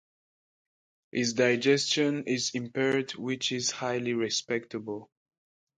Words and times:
His 1.11 1.33
digestion 1.33 2.23
is 2.25 2.55
impaired 2.55 3.11
which 3.11 3.51
is 3.51 3.69
highly 3.69 4.15
respectable. 4.15 5.11